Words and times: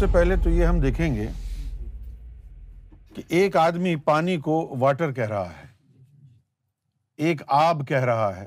سے 0.00 0.06
پہلے 0.12 0.36
تو 0.36 0.50
یہ 0.50 0.64
ہم 0.64 0.80
دیکھیں 0.80 1.14
گے 1.14 1.26
کہ 3.14 3.22
ایک 3.28 3.56
آدمی 3.56 3.96
پانی 3.96 4.36
کو 4.36 4.76
واٹر 4.78 5.12
کہہ 5.12 5.28
رہا 5.28 5.50
ہے، 5.50 5.66
ایک 7.16 7.42
آب 7.46 7.86
کہہ 7.88 8.04
رہا 8.04 8.36
ہے 8.36 8.46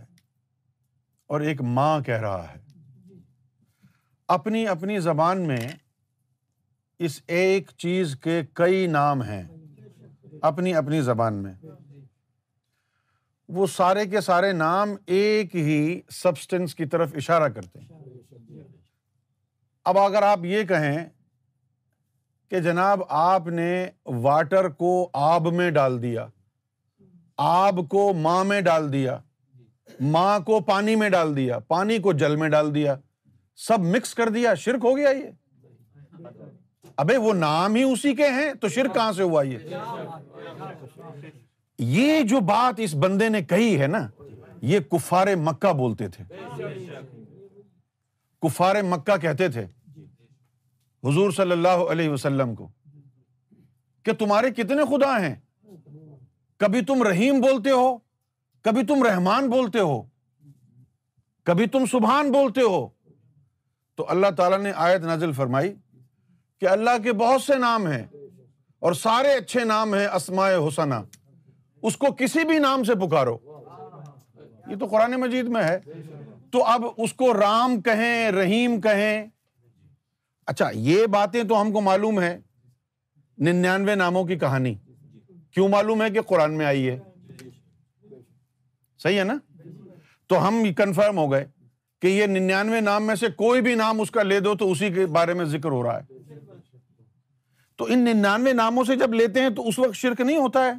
اور 1.28 1.42
ایک 1.42 1.62
ماں 1.62 2.00
کہہ 2.00 2.22
رہا 2.22 2.48
ہے۔ 2.50 2.60
اپنی 4.28 4.68
اپنی 4.68 5.00
زبان 5.00 5.42
میں 5.42 5.68
اس 7.00 7.22
ایک 7.28 7.72
چیز 7.78 8.16
کے 8.16 8.42
کئی 8.54 8.88
نام 8.88 9.22
ہیں، 9.22 9.44
اپنی 10.42 10.74
اپنی 10.74 11.02
زبان 11.02 11.44
میں۔ 11.44 11.54
وہ 13.50 13.68
سارے 13.68 14.06
کے 14.06 14.22
سارے 14.22 14.52
نام 14.52 14.96
ایک 15.06 15.56
ہی 15.56 16.02
سبسٹینس 16.10 16.76
کی 16.76 16.86
طرف 16.86 17.14
اشارہ 17.16 17.50
کرتے 17.50 17.80
ہیں۔ 17.80 17.88
اب 19.86 19.98
اگر 19.98 20.24
آپ 20.24 20.40
یہ 20.44 20.64
کہیں 20.64 21.10
کہ 22.54 22.60
جناب 22.60 23.02
آپ 23.10 23.48
نے 23.48 23.86
واٹر 24.06 24.68
کو 24.70 25.10
آب 25.14 25.54
میں 25.54 25.72
ڈال 25.72 26.02
دیا، 26.02 26.26
آب 27.38 27.80
کو 27.90 28.14
ماں 28.14 28.44
میں 28.44 28.62
ڈال 28.62 28.94
دیا، 28.94 29.18
ماں 30.00 30.40
کو 30.40 30.60
پانی 30.60 30.96
میں 30.96 31.10
ڈال 31.10 31.36
دیا، 31.36 31.60
پانی 31.60 31.98
کو 31.98 32.14
جل 32.14 32.36
میں 32.36 32.50
ڈال 32.50 32.76
دیا، 32.76 32.96
سب 33.56 33.80
مکس 33.80 34.14
کر 34.16 34.30
دیا، 34.30 34.54
شرک 34.54 34.80
ہو 34.84 34.98
گیا 34.98 35.10
یہ؟ 35.10 35.30
ابے 36.98 37.18
وہ 37.18 37.34
نام 37.34 37.76
ہی 37.76 37.84
اسی 37.84 38.16
کے 38.16 38.28
ہیں، 38.28 38.54
تو 38.54 38.68
شرک 38.68 38.94
کہاں 38.94 39.12
سے 39.12 39.24
ہوا 39.24 39.44
یہ؟ 39.44 39.76
یہ 41.80 42.22
جو 42.22 42.40
بات 42.40 42.74
اس 42.78 42.96
بندے 42.96 43.30
نے 43.30 43.42
کہی 43.42 43.82
ہے 43.82 43.88
نا، 43.88 44.08
یہ 44.62 44.80
کفار 44.80 45.36
مکہ 45.36 45.74
بولتے 45.74 46.08
تھے۔ 46.08 46.24
کفار 48.42 48.76
مکہ 48.84 49.18
کہتے 49.18 49.48
تھے 49.48 49.66
حضور 51.04 51.32
صلی 51.32 51.52
اللہ 51.52 51.68
علیہ 51.68 52.10
وسلم 52.10 52.56
کو، 52.56 52.68
کہ 54.04 54.14
تمہارے 54.14 54.50
کتنے 54.50 54.84
خدا 54.90 55.22
ہیں؟ 55.22 55.36
کبھی 56.58 56.86
تم 56.86 57.04
رحیم 57.04 57.42
بولتے 57.42 57.70
ہو، 57.70 57.98
کبھی 58.62 58.86
تم 58.86 59.04
رحمان 59.04 59.50
بولتے 59.50 59.80
ہو، 59.80 60.02
کبھی 61.44 61.68
تم 61.68 61.86
سبحان 61.86 62.32
بولتے 62.32 62.62
ہو۔ 62.62 62.88
تو 63.96 64.06
اللہ 64.10 64.28
تعالیٰ 64.38 64.60
نے 64.60 64.72
آیت 64.76 65.02
نازل 65.02 65.32
فرمائی 65.32 65.74
کہ 66.60 66.66
اللہ 66.66 66.98
کے 67.04 67.14
بہت 67.14 67.42
سے 67.42 67.56
نام 67.56 67.88
ہیں 67.88 68.04
اور 68.80 68.94
سارے 68.94 69.34
اچھے 69.34 69.64
نام 69.64 69.94
ہیں 69.94 70.08
اسماء 70.08 70.50
حسنا 70.68 71.04
اس 71.82 71.98
کو 71.98 72.08
کسی 72.18 72.46
بھی 72.46 72.58
نام 72.58 72.84
سے 72.84 72.96
پکارو۔ 72.96 73.38
یہ 74.68 74.76
تو 74.76 74.86
قرآن 74.86 75.12
مجید 75.12 75.46
میں 75.46 75.64
ہے۔ 75.64 75.80
تو 76.52 76.64
اب 76.64 76.86
اس 76.98 77.14
کو 77.14 77.34
رام 77.34 77.82
کہیں، 77.82 78.32
رحیم 78.32 78.82
کہیں 78.82 79.28
اچھا 80.46 80.70
یہ 80.74 81.06
باتیں 81.06 81.44
تو 81.44 81.62
ہم 81.62 81.72
کو 81.72 81.82
معلوم 81.82 82.22
ہے 82.22 82.40
ننانوے 83.38 83.96
ناموں 83.96 84.26
کی 84.26 84.36
کہانی۔ 84.36 84.76
کیوں 85.52 85.70
معلوم 85.70 86.04
ہے 86.04 86.10
کہ 86.10 86.22
قرآن 86.22 86.58
میں 86.58 86.66
آئی 86.66 86.90
ہے؟ 86.90 87.00
صحیح 88.98 89.20
ہے 89.20 89.24
نا؟ 89.24 89.38
تو 90.28 90.48
ہم 90.48 90.74
کنفرم 90.78 91.18
ہو 91.18 91.32
گئے 91.32 91.46
کہ 92.02 92.08
یہ 92.08 92.26
ننانوے 92.26 92.82
نام 92.82 93.08
میں 93.08 93.16
سے 93.16 93.28
کوئی 93.28 93.62
بھی 93.62 93.76
نام 93.76 94.02
اس 94.02 94.12
کا 94.12 94.24
لے 94.24 94.40
دو 94.40 94.56
تو 94.56 94.72
اسی 94.72 94.94
کے 94.94 95.06
بارے 95.06 95.34
میں 95.34 95.46
ذکر 95.46 95.70
ہو 95.70 95.84
رہا 95.84 96.00
ہے۔ 96.00 96.24
تو 97.76 97.86
ان 97.86 98.00
ننانوے 98.00 98.54
ناموں 98.54 98.84
سے 98.84 98.96
جب 98.96 99.14
لیتے 99.14 99.42
ہیں 99.42 99.50
تو 99.50 99.68
اس 99.68 99.80
وقت 99.80 99.96
شرک 99.96 100.22
نہیں 100.22 100.38
ہوتا 100.38 100.60
ہے؟ 100.66 100.74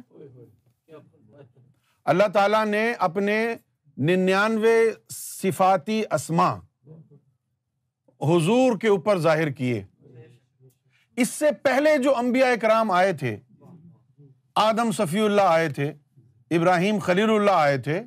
اللہ 2.05 2.27
تعالیٰ 2.33 2.65
نے 2.65 2.93
اپنے 2.99 3.55
ننانوے 3.97 4.91
صفاتی 5.09 6.03
اسما 6.11 6.55
حضور 8.25 8.77
کے 8.77 8.87
اوپر 8.87 9.17
ظاہر 9.17 9.49
کیے۔ 9.49 9.83
اس 11.17 11.29
سے 11.29 11.51
پہلے 11.63 11.97
جو 11.97 12.17
انبیاء 12.17 12.55
کرام 12.61 12.91
آئے 12.91 13.13
تھے، 13.13 13.37
آدم 14.55 14.91
صفی 14.91 15.19
اللہ 15.19 15.41
آئے 15.41 15.69
تھے، 15.69 15.93
ابراہیم 16.51 16.99
خلیل 16.99 17.29
اللہ 17.29 17.51
آئے 17.51 17.77
تھے 17.77 18.01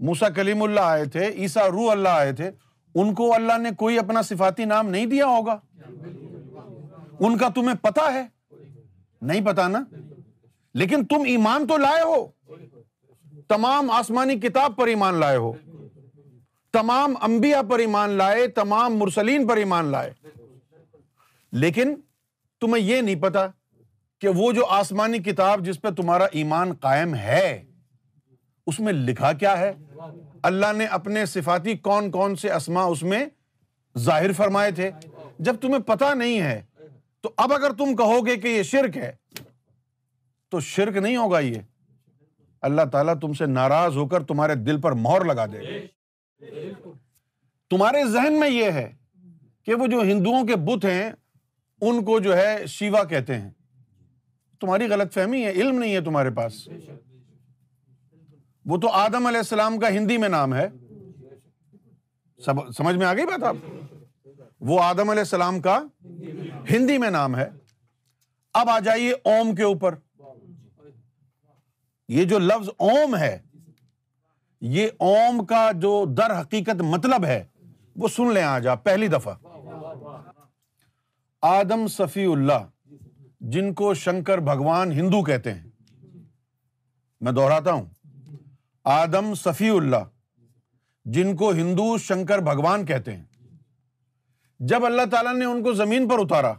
موسا 0.00 0.28
کلیم 0.28 0.62
اللہ 0.62 0.80
آئے 0.80 1.04
تھے 1.04 1.28
عیسا 1.28 1.70
روح 1.70 1.92
اللہ 1.92 2.08
آئے 2.08 2.32
تھے، 2.32 2.50
ان 2.94 3.14
کو 3.14 3.34
اللہ 3.34 3.58
نے 3.58 3.70
کوئی 3.78 3.98
اپنا 3.98 4.22
صفاتی 4.22 4.64
نام 4.64 4.88
نہیں 4.88 5.06
دیا 5.06 5.26
ہوگا۔ 5.26 5.60
ان 7.20 7.38
کا 7.38 7.48
تمہیں 7.48 7.76
پتا 7.76 8.14
ہے۔ 8.14 8.26
نہیں 9.22 9.46
پتا 9.46 9.68
نا؟ 9.68 9.84
لیکن 10.74 11.04
تم 11.06 11.22
ایمان 11.26 11.66
تو 11.66 11.76
لائے 11.76 12.02
ہو۔ 12.02 12.26
تمام 13.48 13.90
آسمانی 13.90 14.40
کتاب 14.40 14.76
پر 14.76 14.86
ایمان 14.86 15.14
لائے 15.14 15.36
ہو۔ 15.36 15.52
تمام 16.72 17.14
انبیاء 17.20 17.62
پر 17.62 17.78
ایمان 17.78 18.10
لائے، 18.10 18.46
تمام 18.46 18.96
مرسلین 18.96 19.46
پر 19.46 19.56
ایمان 19.56 19.84
لائے۔ 19.84 20.12
لیکن 21.52 21.94
تمہیں 22.60 22.84
یہ 22.84 23.00
نہیں 23.00 23.14
پتا 23.14 23.46
کہ 24.18 24.28
وہ 24.28 24.52
جو 24.52 24.66
آسمانی 24.66 25.18
کتاب 25.18 25.64
جس 25.64 25.80
پہ 25.82 25.90
تمہارا 25.90 26.26
ایمان 26.32 26.72
قائم 26.72 27.14
ہے، 27.14 27.64
اس 28.66 28.80
میں 28.80 28.92
لکھا 28.92 29.32
کیا 29.32 29.58
ہے؟ 29.58 29.72
اللہ 30.42 30.72
نے 30.76 30.86
اپنے 30.86 31.26
صفاتی 31.26 31.76
کون 31.76 32.10
کون 32.10 32.36
سے 32.36 32.52
اسما 32.52 32.82
اس 32.82 33.02
میں 33.02 33.26
ظاہر 33.98 34.32
فرمائے 34.32 34.70
تھے۔ 34.70 34.90
جب 35.38 35.56
تمہیں 35.60 35.78
پتا 35.78 36.14
نہیں 36.14 36.40
ہے، 36.40 36.62
تو 37.20 37.30
اب 37.36 37.52
اگر 37.52 37.72
تم 37.72 37.96
کہو 37.96 38.26
گے 38.26 38.36
کہ 38.36 38.48
یہ 38.48 38.62
شرک 38.62 38.96
ہے، 38.96 39.12
تو 40.48 40.60
شرک 40.60 40.96
نہیں 40.96 41.16
ہوگا 41.16 41.38
یہ۔ 41.40 41.54
اللہ 42.62 42.82
تعالیٰ 42.92 43.14
تم 43.20 43.32
سے 43.32 43.46
ناراض 43.46 43.96
ہو 43.96 44.08
کر 44.08 44.22
تمہارے 44.22 44.54
دل 44.54 44.80
پر 44.80 44.92
مہر 44.92 45.24
لگا 45.24 45.46
دے۔ 45.46 45.86
تمہارے 47.68 48.10
ذہن 48.10 48.40
میں 48.40 48.50
یہ 48.50 48.64
ہے 48.64 48.96
کہ 49.64 49.74
وہ 49.74 49.86
جو 49.86 50.00
ہندوؤں 50.00 50.46
کے 50.46 50.56
بت 50.56 50.84
ہیں 50.84 51.12
ان 51.80 52.04
کو 52.04 52.20
جو 52.20 52.36
ہے 52.36 52.66
شیوا 52.66 53.04
کہتے 53.04 53.38
ہیں۔ 53.38 53.50
تمہاری 54.60 54.86
غلط 54.86 55.12
فہمی 55.12 55.44
ہے 55.44 55.50
علم 55.50 55.78
نہیں 55.78 55.94
ہے 55.94 56.00
تمہارے 56.00 56.30
پاس۔ 56.30 56.68
وہ 58.66 58.76
تو 58.76 58.88
آدم 58.88 59.26
علیہ 59.26 59.38
السلام 59.38 59.78
کا 59.78 59.88
ہندی 59.88 60.16
میں 60.16 60.28
نام 60.28 60.54
ہے۔ 60.54 60.68
سمجھ 62.76 62.96
میں 62.96 63.06
آ 63.06 63.14
گئی 63.14 63.26
بات 63.26 63.42
آپ؟ 63.42 63.56
وہ 64.60 64.82
آدم 64.82 65.10
علیہ 65.10 65.20
السلام 65.20 65.60
کا 65.60 65.82
ہندی 66.70 66.98
میں 66.98 67.10
نام 67.10 67.36
ہے۔ 67.36 67.50
اب 68.54 68.68
آ 68.68 68.78
جائیے 68.78 69.12
اوم 69.12 69.54
کے 69.54 69.62
اوپر۔ 69.62 69.94
یہ 72.08 72.24
جو 72.24 72.38
لفظ 72.38 72.68
اوم 72.76 73.16
ہے 73.16 73.38
یہ 74.60 74.88
اوم 74.98 75.46
کا 75.46 75.72
جو 75.72 76.04
در 76.04 76.40
حقیقت 76.40 76.82
مطلب 76.82 77.24
ہے، 77.24 77.44
وہ 77.96 78.08
سن 78.08 78.32
لیں 78.32 78.42
آج 78.42 78.66
آپ 78.66 78.84
پہلی 78.84 79.08
دفعہ۔ 79.08 79.34
آدم 81.42 81.86
صفی 81.86 82.24
اللہ، 82.24 82.92
جن 83.40 83.74
کو 83.74 83.94
شنکر 83.94 84.38
بھگوان 84.38 84.92
ہندو 84.92 85.22
کہتے 85.22 85.54
ہیں۔ 85.54 85.70
میں 87.20 87.32
دوہراتا 87.32 87.72
ہوں۔ 87.72 87.86
آدم 88.84 89.34
صفی 89.34 89.68
اللہ، 89.68 90.36
جن 91.04 91.36
کو 91.36 91.50
ہندو 91.50 91.98
شنکر 91.98 92.38
بھگوان 92.38 92.86
کہتے 92.86 93.16
ہیں۔ 93.16 93.24
جب 94.60 94.86
اللہ 94.86 95.02
تعالیٰ 95.10 95.34
نے 95.34 95.44
ان 95.44 95.62
کو 95.62 95.72
زمین 95.72 96.08
پر 96.08 96.18
اتارا، 96.18 96.52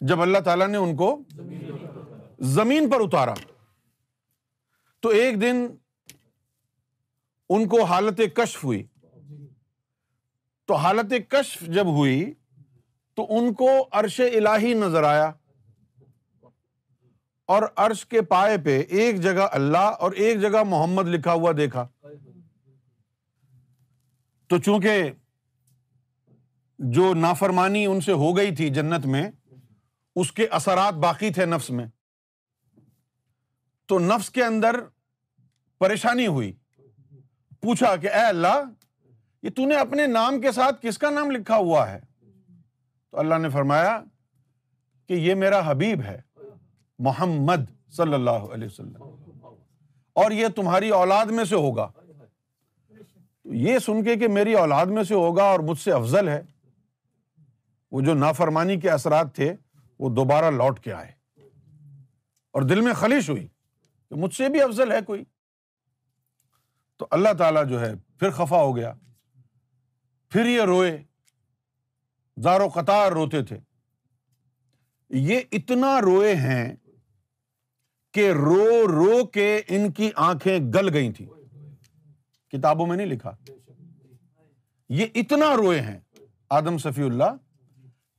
جب 0.00 0.22
اللہ 0.22 0.38
تعالیٰ 0.38 0.68
نے 0.68 0.76
ان 0.76 0.96
کو 0.96 1.20
زمین 2.40 2.90
پر 2.90 2.96
اتارا، 3.00 3.34
تو 5.00 5.08
ایک 5.08 5.40
دن 5.40 5.66
ان 7.56 7.68
کو 7.68 7.82
حالت 7.82 8.20
کشف 8.34 8.64
ہوئی۔ 8.64 8.86
تو 10.66 10.74
حالت 10.74 11.30
کشف 11.30 11.60
جب 11.60 11.86
ہوئی 11.86 12.34
تو 13.14 13.26
ان 13.30 13.54
کو 13.54 13.88
عرش 13.92 14.20
الہی 14.20 14.74
نظر 14.74 15.02
آیا۔ 15.02 15.32
اور 17.46 17.62
عرش 17.76 18.06
کے 18.06 18.22
پائے 18.22 18.58
پہ 18.58 18.82
ایک 18.88 19.20
جگہ 19.20 19.48
اللہ 19.52 19.78
اور 19.78 20.12
ایک 20.12 20.40
جگہ 20.40 20.62
محمد 20.62 21.08
لکھا 21.08 21.32
ہوا 21.32 21.52
دیکھا۔ 21.56 21.88
تو 24.46 24.58
چونکہ 24.58 25.10
جو 26.78 27.14
نافرمانی 27.14 27.86
ان 27.86 28.00
سے 28.00 28.12
ہو 28.12 28.36
گئی 28.36 28.54
تھی 28.54 28.70
جنت 28.70 29.06
میں، 29.06 29.30
اس 30.16 30.32
کے 30.32 30.46
اثرات 30.46 30.94
باقی 30.94 31.30
تھے 31.30 31.46
نفس 31.46 31.70
میں۔ 31.70 31.86
تو 33.86 33.98
نفس 33.98 34.30
کے 34.30 34.44
اندر 34.44 34.80
پریشانی 35.78 36.26
ہوئی۔ 36.26 36.52
پوچھا 37.64 37.96
کہ 37.96 38.06
اے 38.06 38.20
اللہ، 38.20 38.64
یہ 39.42 39.50
تو 39.50 39.66
نے 39.66 39.76
اپنے 39.76 40.06
نام 40.06 40.40
کے 40.40 40.52
ساتھ 40.52 40.86
کس 40.86 40.98
کا 40.98 41.10
نام 41.10 41.30
لکھا 41.30 41.56
ہوا 41.56 41.90
ہے؟ 41.90 42.00
تو 43.10 43.18
اللہ 43.18 43.34
نے 43.34 43.48
فرمایا 43.48 44.02
کہ 45.08 45.14
یہ 45.14 45.34
میرا 45.34 45.70
حبیب 45.70 46.00
ہے، 46.00 46.20
محمد 46.98 47.90
صلی 47.90 48.14
اللہ 48.14 48.30
علیہ 48.30 48.66
وسلم۔ 48.66 49.02
اور 50.12 50.30
یہ 50.30 50.48
تمہاری 50.48 50.90
اولاد 50.90 51.26
میں 51.26 51.44
سے 51.44 51.54
ہوگا۔ 51.54 51.90
تو 53.42 53.54
یہ 53.54 53.78
سن 53.78 54.04
کے 54.04 54.16
کہ 54.16 54.28
میری 54.28 54.54
اولاد 54.54 54.86
میں 54.86 55.02
سے 55.02 55.14
ہوگا 55.14 55.42
اور 55.42 55.60
مجھ 55.60 55.78
سے 55.78 55.92
افضل 55.92 56.28
ہے۔ 56.28 56.42
وہ 57.90 58.00
جو 58.00 58.14
نافرمانی 58.14 58.80
کے 58.80 58.90
اثرات 58.90 59.34
تھے، 59.34 59.54
وہ 59.98 60.10
دوبارہ 60.10 60.50
لوٹ 60.50 60.80
کے 60.80 60.92
آئے۔ 60.92 61.12
اور 62.52 62.62
دل 62.62 62.80
میں 62.80 62.94
خلیش 62.94 63.30
ہوئی 63.30 63.46
کہ 64.08 64.14
مجھ 64.14 64.34
سے 64.34 64.48
بھی 64.48 64.62
افضل 64.62 64.92
ہے 64.92 65.00
کوئی۔ 65.00 65.24
تو 66.96 67.06
اللہ 67.10 67.28
تعالیٰ 67.38 67.68
جو 67.68 67.80
ہے 67.80 67.94
پھر 68.18 68.30
خفا 68.30 68.56
ہو 68.56 68.76
گیا۔ 68.76 68.92
پھر 70.30 70.46
یہ 70.46 70.62
روئے۔ 70.62 71.04
زارو 72.42 72.68
قطار 72.68 73.12
روتے 73.12 73.42
تھے۔ 73.42 73.58
یہ 75.10 75.40
اتنا 75.52 76.00
روئے 76.00 76.34
ہیں 76.34 76.76
کہ 78.12 78.30
رو 78.30 78.88
رو 78.88 79.26
کے 79.26 79.62
ان 79.68 79.92
کی 79.92 80.10
آنکھیں 80.16 80.58
گل 80.58 80.94
گئی 80.94 81.12
تھی 81.12 81.26
کتابوں 82.48 82.86
میں 82.86 82.96
نہیں 82.96 83.06
لکھا۔ 83.06 83.36
یہ 84.88 85.06
اتنا 85.14 85.56
روئے 85.56 85.80
ہیں 85.80 86.00
آدم 86.50 86.78
صفی 86.78 87.02
اللہ 87.02 87.36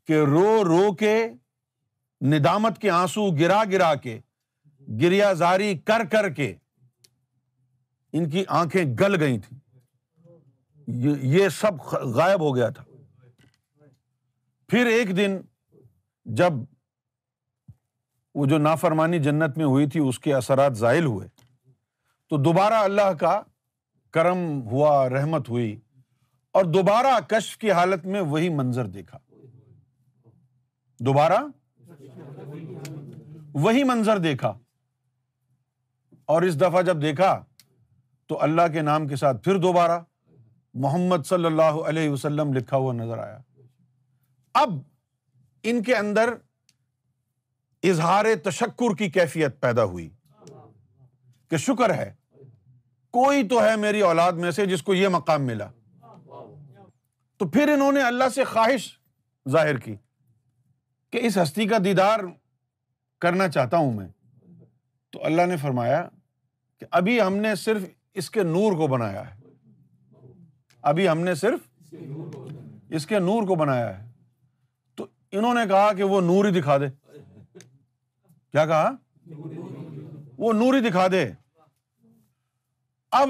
کہ 0.07 0.13
رو 0.13 0.63
رو 0.63 0.95
کے 0.95 1.27
ندامت 2.21 2.79
کے 2.79 2.89
آنسو 2.89 3.31
گرا 3.31 3.63
گرا 3.71 3.95
کے 3.95 4.19
گریا 5.01 5.33
زاری 5.33 5.77
کر 5.77 6.01
کر 6.11 6.29
کے 6.29 6.55
ان 8.15 8.29
کی 8.29 8.43
آنکھیں 8.47 8.85
گل 8.99 9.19
گئی 9.19 9.39
تھیں۔ 9.39 9.59
یہ 11.21 11.49
سب 11.49 11.71
غائب 11.91 12.41
ہو 12.41 12.55
گیا 12.55 12.69
تھا۔ 12.69 12.83
پھر 14.67 14.85
ایک 14.85 15.17
دن 15.17 15.37
جب 16.25 16.53
وہ 18.35 18.45
جو 18.45 18.57
نافرمانی 18.57 19.19
جنت 19.19 19.57
میں 19.57 19.65
ہوئی 19.65 19.89
تھی، 19.89 19.99
اس 19.99 20.19
کے 20.19 20.33
اثرات 20.33 20.77
زائل 20.77 21.05
ہوئے، 21.05 21.27
تو 22.29 22.37
دوبارہ 22.37 22.73
اللہ 22.73 23.13
کا 23.13 23.41
کرم 24.11 24.61
ہوا، 24.61 25.09
رحمت 25.09 25.49
ہوئی 25.49 25.79
اور 26.51 26.65
دوبارہ 26.65 27.19
کشف 27.27 27.57
کی 27.57 27.71
حالت 27.71 28.05
میں 28.05 28.21
وہی 28.21 28.49
منظر 28.49 28.85
دیکھا۔ 28.85 29.17
دوبارہ 30.99 31.37
وہی 33.53 33.83
منظر 33.83 34.17
دیکھا۔ 34.17 34.53
اور 36.25 36.41
اس 36.41 36.61
دفعہ 36.61 36.81
جب 36.81 37.01
دیکھا 37.01 37.45
تو 38.27 38.41
اللہ 38.41 38.61
کے 38.73 38.81
نام 38.81 39.07
کے 39.07 39.15
ساتھ 39.15 39.43
پھر 39.43 39.57
دوبارہ 39.57 39.99
محمد 40.73 41.25
صلی 41.25 41.45
اللہ 41.45 41.61
علیہ 41.61 42.09
وسلم 42.09 42.53
لکھا 42.53 42.77
ہوا 42.77 42.93
نظر 42.93 43.17
آیا۔ 43.17 43.39
اب 44.53 44.69
ان 45.63 45.83
کے 45.83 45.95
اندر 45.95 46.33
اظہار 47.83 48.25
تشکر 48.43 48.95
کی 48.95 49.09
کیفیت 49.09 49.59
پیدا 49.59 49.83
ہوئی 49.83 50.09
کہ 51.49 51.57
شکر 51.57 51.93
ہے۔ 51.93 52.13
کوئی 53.11 53.47
تو 53.47 53.63
ہے 53.63 53.75
میری 53.75 54.01
اولاد 54.01 54.31
میں 54.31 54.51
سے 54.51 54.65
جس 54.65 54.83
کو 54.83 54.93
یہ 54.93 55.07
مقام 55.07 55.41
ملا۔ 55.41 55.67
تو 57.37 57.47
پھر 57.47 57.69
انہوں 57.73 57.91
نے 57.91 58.01
اللہ 58.01 58.23
سے 58.35 58.43
خواہش 58.43 58.99
ظاہر 59.49 59.77
کی 59.77 59.95
کہ 61.11 61.19
اس 61.21 61.37
ہستی 61.43 61.67
کا 61.67 61.77
دیدار 61.85 62.19
کرنا 63.19 63.47
چاہتا 63.47 63.77
ہوں 63.77 63.93
میں۔ 63.93 64.07
تو 65.09 65.25
اللہ 65.25 65.41
نے 65.41 65.57
فرمایا 65.57 66.09
کہ 66.79 66.85
ابھی 66.91 67.21
ہم 67.21 67.35
نے 67.35 67.55
صرف 67.55 67.81
اس 68.15 68.31
کے 68.31 68.43
نور 68.43 68.71
کو 68.71 68.87
بنایا 68.87 69.35
ہے۔ 69.35 69.41
ابھی 70.81 71.09
ہم 71.09 71.19
نے 71.19 71.35
صرف 71.35 71.59
اس 72.89 73.05
کے 73.07 73.19
نور 73.19 73.47
کو 73.47 73.55
بنایا 73.55 74.03
ہے۔ 74.03 74.11
تو 74.95 75.07
انہوں 75.31 75.53
نے 75.53 75.61
کہا 75.69 75.93
کہ 75.93 76.03
وہ 76.03 76.21
نور 76.21 76.45
ہی 76.45 76.61
دکھا 76.61 76.77
دے۔ 76.77 76.85
کیا 78.51 78.65
کہا؟ 78.65 78.91
وہ 80.37 80.53
نور 80.53 80.73
ہی 80.73 80.89
دکھا 80.89 81.07
دے۔ 81.11 81.31
اب 83.11 83.29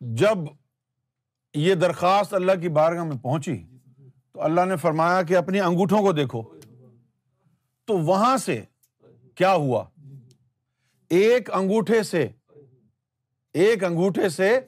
جب 0.00 0.38
یہ 1.54 1.74
درخواست 1.74 2.34
اللہ 2.34 2.52
کی 2.60 2.68
بارگاہ 2.68 3.04
میں 3.04 3.16
پہنچی 3.22 3.64
تو 4.32 4.42
اللہ 4.42 4.64
نے 4.64 4.76
فرمایا 4.76 5.22
کہ 5.22 5.36
اپنی 5.36 5.60
انگوٹھوں 5.60 6.00
کو 6.00 6.12
دیکھو۔ 6.12 6.42
تو 7.84 7.98
وہاں 7.98 8.36
سے 8.36 8.64
کیا 9.34 9.54
ہوا؟ 9.54 9.84
ایک 11.08 11.50
انگوٹھے 11.52 12.02
سے 12.02 12.28
ایک 13.54 13.84
انگوٹھے 13.84 14.28
سے 14.28 14.58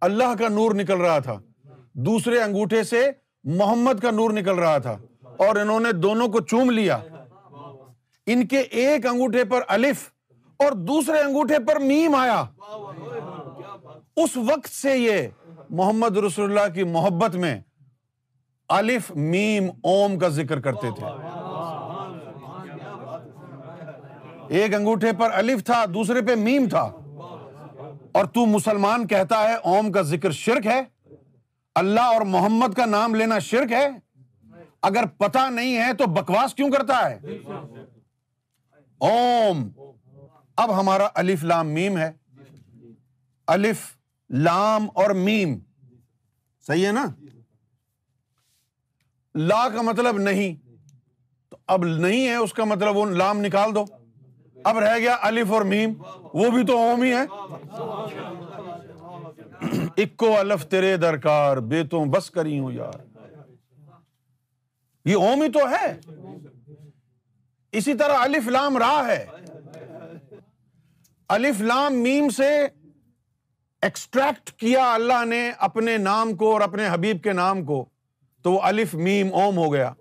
اللہ 0.00 0.34
کا 0.38 0.48
نور 0.48 0.74
نکل 0.74 1.00
رہا 1.00 1.18
تھا، 1.18 1.38
دوسرے 2.06 2.40
انگوٹھے 2.42 2.82
سے 2.84 3.10
محمد 3.44 4.00
کا 4.02 4.10
نور 4.10 4.30
نکل 4.30 4.58
رہا 4.58 4.78
تھا، 4.78 4.96
اور 5.38 5.56
انہوں 5.56 5.80
نے 5.80 5.92
دونوں 5.92 6.28
کو 6.28 6.40
چوم 6.40 6.70
لیا۔ 6.70 6.98
ان 8.26 8.46
کے 8.46 8.58
ایک 8.58 9.06
انگوٹھے 9.06 9.44
پر 9.44 9.62
الف 9.68 10.08
اور 10.60 10.72
دوسرے 10.88 11.18
انگوٹھے 11.18 11.58
پر 11.66 11.78
میم 11.80 12.14
آیا۔ 12.14 12.42
اس 14.16 14.36
وقت 14.36 14.68
سے 14.68 14.96
یہ 14.96 15.28
محمد 15.70 16.16
رسول 16.16 16.50
اللہ 16.50 16.72
کی 16.74 16.84
محبت 16.88 17.36
میں 17.36 17.60
الف، 18.68 19.10
میم، 19.10 19.68
اوم 19.82 20.18
کا 20.18 20.28
ذکر 20.28 20.60
کرتے 20.60 20.90
تھے۔ 20.96 21.06
ایک 24.48 24.74
انگوٹھے 24.74 25.12
پر 25.18 25.30
الف 25.32 25.64
تھا، 25.64 25.84
دوسرے 25.94 26.20
پہ 26.20 26.34
میم 26.34 26.68
تھا۔ 26.68 26.88
اور 28.14 28.24
تو 28.24 28.46
مسلمان 28.46 29.06
کہتا 29.06 29.48
ہے 29.48 29.54
اوم 29.54 29.92
کا 29.92 30.02
ذکر 30.02 30.30
شرک 30.30 30.66
ہے؟ 30.66 30.82
اللہ 31.74 32.00
اور 32.00 32.20
محمد 32.20 32.74
کا 32.74 32.84
نام 32.84 33.14
لینا 33.14 33.38
شرک 33.38 33.72
ہے؟ 33.72 33.88
اگر 34.82 35.06
پتا 35.06 35.50
نہیں 35.50 35.76
ہے 35.76 35.92
تو 35.92 36.06
بکواس 36.06 36.54
کیوں 36.54 36.70
کرتا 36.70 37.10
ہے؟ 37.10 37.20
اوم، 38.98 39.68
اب 40.56 40.80
ہمارا 40.80 41.08
الف 41.14 41.44
لام 41.44 41.68
میم 41.68 41.98
ہے۔ 41.98 42.12
الف 43.46 43.96
لام 44.30 44.86
اور 44.94 45.10
میم، 45.10 45.58
صحیح 46.66 46.86
ہے 46.86 46.92
نا؟ 46.92 47.06
لا 49.34 49.68
کا 49.68 49.82
مطلب 49.82 50.18
نہیں۔ 50.18 50.68
تو 51.48 51.56
اب 51.66 51.84
نہیں 51.84 52.28
ہے 52.28 52.34
اس 52.34 52.52
کا 52.52 52.64
مطلب 52.64 52.96
وہ 52.96 53.06
لام 53.06 53.40
نکال 53.40 53.74
دو۔ 53.74 53.84
اب 54.64 54.78
رہ 54.78 54.98
گیا 54.98 55.16
الف 55.20 55.52
اور 55.52 55.62
میم، 55.62 55.92
وہ 56.34 56.50
بھی 56.50 56.66
تو 56.66 56.78
اوم 56.78 57.02
ہی 57.02 57.12
ہے 57.12 57.24
اکو 60.02 60.38
الف 60.38 60.66
تیرے 60.66 60.96
درکار 60.96 61.56
بے 61.56 61.84
تو 61.84 62.04
بس 62.04 62.30
کری 62.30 62.58
ہوں 62.58 62.72
یار۔ 62.72 63.18
یہ 65.04 65.14
اوم 65.14 65.42
ہی 65.42 65.48
تو 65.48 65.58
ہے۔ 65.58 66.00
اسی 67.72 67.94
طرح 67.94 68.16
الف 68.18 68.48
لام 68.48 68.78
راہ 68.78 69.06
ہے۔ 69.06 69.26
الف 71.28 71.60
لام 71.60 71.94
میم 71.94 72.28
سے 72.28 72.66
ایکسٹریکٹ 73.82 74.50
کیا 74.50 74.94
اللہ 74.94 75.24
نے 75.24 75.52
اپنے 75.58 75.96
نام 75.96 76.36
کو 76.36 76.52
اور 76.52 76.60
اپنے 76.60 76.88
حبیب 76.88 77.22
کے 77.22 77.32
نام 77.32 77.64
کو، 77.64 77.84
تو 78.42 78.52
وہ 78.52 78.60
الف 78.62 78.94
میم 78.94 79.34
اوم 79.34 79.56
ہو 79.56 79.72
گیا۔ 79.72 79.92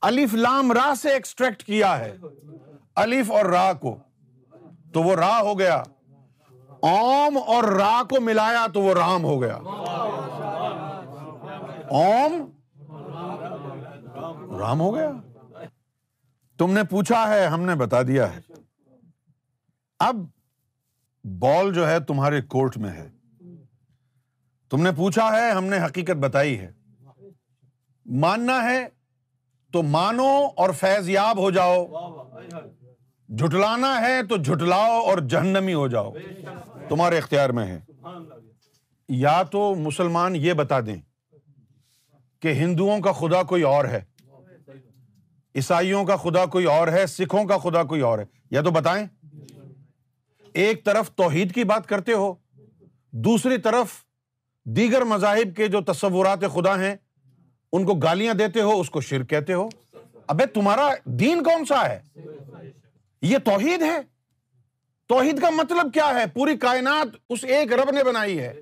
الف 0.00 0.34
لام 0.34 0.72
راہ 0.72 0.94
سے 0.94 1.10
ایکسٹریکٹ 1.10 1.62
کیا 1.62 1.98
ہے۔ 1.98 2.16
الف 2.96 3.30
اور 3.30 3.44
را 3.44 3.72
کو۔ 3.72 3.96
تو 4.92 5.02
وہ 5.02 5.14
راہ 5.14 5.40
ہو 5.40 5.58
گیا۔ 5.58 5.82
اوم 6.80 7.38
اور 7.46 7.64
را 7.64 8.02
کو 8.10 8.20
ملایا 8.20 8.66
تو 8.74 8.80
وہ 8.80 8.94
رام 8.94 9.24
ہو 9.24 9.42
گیا۔ 9.42 9.54
اوم 11.88 12.50
رام 14.58 14.80
ہو 14.80 14.94
گیا۔ 14.94 15.10
تم 16.58 16.72
نے 16.72 16.84
پوچھا 16.84 17.28
ہے، 17.28 17.46
ہم 17.46 17.60
نے 17.62 17.74
بتا 17.74 18.02
دیا 18.02 18.36
ہے۔ 18.36 18.40
اب 19.98 20.16
بال 21.24 21.72
جو 21.72 21.88
ہے 21.88 22.00
تمہارے 22.00 22.40
کورٹ 22.40 22.76
میں 22.76 22.90
ہے۔ 22.90 23.10
تم 24.70 24.82
نے 24.82 24.90
پوچھا 24.96 25.36
ہے، 25.36 25.50
ہم 25.50 25.64
نے 25.64 25.78
حقیقت 25.84 26.16
بتائی 26.16 26.60
ہے۔ 26.60 26.72
ماننا 28.06 28.64
ہے 28.64 28.88
تو 29.72 29.82
مانو 29.82 30.48
اور 30.56 30.70
فیض 30.70 31.08
یاب 31.08 31.38
ہو 31.38 31.50
جاؤ۔ 31.50 31.86
جھٹلانا 33.28 34.00
ہے 34.00 34.22
تو 34.22 34.36
جھٹلاؤ 34.36 35.00
اور 35.00 35.18
جہنمی 35.18 35.74
ہو 35.74 35.88
جاؤ۔ 35.88 36.12
تمہارے 36.88 37.18
اختیار 37.18 37.50
میں 37.50 37.66
ہے۔ 37.66 37.80
یا 39.08 39.42
تو 39.42 39.74
مسلمان 39.74 40.36
یہ 40.36 40.52
بتا 40.52 40.80
دیں 40.80 40.96
کہ 42.40 42.48
ہندوؤں 42.48 43.00
کا 43.00 43.12
خدا 43.12 43.42
کوئی 43.42 43.62
اور 43.62 43.84
ہے، 43.84 44.00
عیسائیوں 45.54 46.04
کا 46.04 46.16
خدا 46.16 46.46
کوئی 46.46 46.64
اور 46.64 46.88
ہے، 46.88 47.06
سکھوں 47.06 47.44
کا 47.44 47.58
خدا 47.58 47.82
کوئی 47.82 48.00
اور 48.00 48.18
ہے۔ 48.18 48.24
یا 48.50 48.62
تو 48.62 48.70
بتائیں، 48.70 49.06
ایک 50.54 50.84
طرف 50.84 51.10
توحید 51.10 51.54
کی 51.54 51.64
بات 51.64 51.86
کرتے 51.86 52.12
ہو، 52.12 52.34
دوسری 53.10 53.58
طرف 53.58 53.86
دیگر 54.64 55.02
مذاہب 55.02 55.56
کے 55.56 55.68
جو 55.68 55.80
تصورات 55.80 56.38
خدا 56.54 56.80
ہیں، 56.80 56.96
ان 57.72 57.84
کو 57.84 57.94
گالیاں 57.94 58.34
دیتے 58.34 58.60
ہو، 58.60 58.80
اس 58.80 58.90
کو 58.90 59.00
شرک 59.00 59.30
کہتے 59.30 59.52
ہو۔ 59.52 59.68
ابے 60.26 60.46
تمہارا 60.46 60.88
دین 61.04 61.42
کون 61.42 61.64
سا 61.64 61.88
ہے؟ 61.88 62.02
یہ 63.24 63.38
توحید 63.38 63.82
ہے؟ 63.82 63.98
توحید 65.06 65.40
کا 65.40 65.50
مطلب 65.50 65.94
کیا 65.94 66.08
ہے؟ 66.08 66.26
پوری 66.26 66.56
کائنات 66.56 67.16
اس 67.28 67.44
ایک 67.44 67.72
رب 67.72 67.90
نے 67.90 68.04
بنائی 68.04 68.40
ہے۔ 68.40 68.52